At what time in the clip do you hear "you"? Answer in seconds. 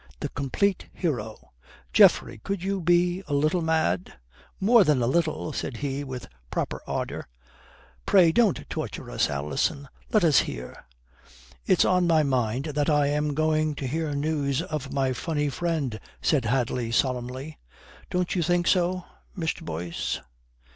2.63-2.81, 18.35-18.41